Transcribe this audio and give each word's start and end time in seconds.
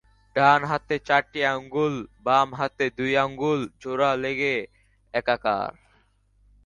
ডান 0.35 0.61
হাতে 0.69 0.95
চারটি 1.07 1.39
আঙুল, 1.51 1.95
বাম 2.25 2.49
হাতে 2.59 2.85
দুই 2.97 3.11
আঙুল 3.23 3.59
জোড়া 3.81 4.11
লেগে 4.23 4.55
একাকার। 5.13 5.71